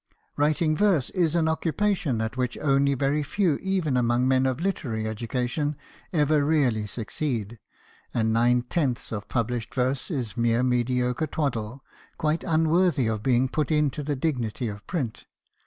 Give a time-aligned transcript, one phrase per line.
[0.35, 5.07] Writing verse is an occupation at which only very few even among men of literary
[5.07, 5.75] education
[6.11, 7.59] ever really succeed;
[8.11, 11.83] and nine tenths of published verse is mere mediocre twaddle,
[12.17, 15.25] quite unworthy of being put into the dignity of print.